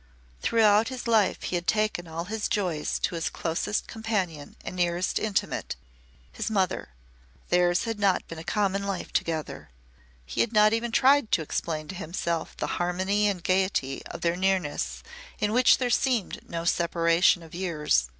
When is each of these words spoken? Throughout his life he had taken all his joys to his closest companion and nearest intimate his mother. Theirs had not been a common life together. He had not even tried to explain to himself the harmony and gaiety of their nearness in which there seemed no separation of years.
Throughout 0.41 0.87
his 0.87 1.07
life 1.07 1.43
he 1.43 1.53
had 1.55 1.67
taken 1.67 2.07
all 2.07 2.23
his 2.25 2.47
joys 2.47 2.97
to 3.03 3.13
his 3.13 3.29
closest 3.29 3.85
companion 3.85 4.55
and 4.65 4.75
nearest 4.75 5.19
intimate 5.19 5.75
his 6.31 6.49
mother. 6.49 6.89
Theirs 7.49 7.83
had 7.83 7.99
not 7.99 8.27
been 8.27 8.39
a 8.39 8.43
common 8.43 8.81
life 8.81 9.13
together. 9.13 9.69
He 10.25 10.41
had 10.41 10.53
not 10.53 10.73
even 10.73 10.91
tried 10.91 11.31
to 11.33 11.43
explain 11.43 11.87
to 11.89 11.93
himself 11.93 12.57
the 12.57 12.65
harmony 12.81 13.27
and 13.27 13.43
gaiety 13.43 14.03
of 14.07 14.21
their 14.21 14.35
nearness 14.35 15.03
in 15.37 15.51
which 15.53 15.77
there 15.77 15.91
seemed 15.91 16.49
no 16.49 16.65
separation 16.65 17.43
of 17.43 17.53
years. 17.53 18.09